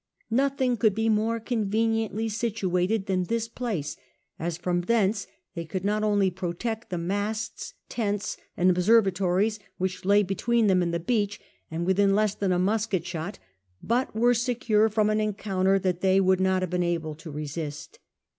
Nothing 0.31 0.77
couhl 0.77 0.95
be 0.95 1.09
more 1.09 1.39
conveniently 1.39 2.27
situated 2.27 3.05
than 3.05 3.25
this 3.25 3.47
place; 3.47 3.97
as 4.39 4.57
from 4.57 4.81
thence 4.81 5.27
they 5.53 5.63
could 5.63 5.85
not 5.85 6.01
only 6.03 6.31
protect 6.31 6.89
the 6.89 6.97
masts, 6.97 7.75
tents, 7.87 8.35
and 8.57 8.71
observa 8.75 9.13
tories, 9.13 9.59
which 9.77 10.03
lay 10.03 10.23
between 10.23 10.65
them 10.65 10.79
fuid 10.81 10.91
the 10.91 10.99
beach 10.99 11.39
and 11.69 11.85
within 11.85 12.15
less 12.15 12.33
than 12.33 12.51
a 12.51 12.57
musket 12.57 13.05
shot, 13.05 13.37
but 13.83 14.15
were 14.15 14.33
secure 14.33 14.89
from 14.89 15.11
an 15.11 15.21
encounter 15.21 15.77
that 15.77 16.01
they 16.01 16.19
would 16.19 16.39
not 16.39 16.63
have 16.63 16.71
been 16.71 16.81
able 16.81 17.13
to 17.13 17.29
resist. 17.29 17.99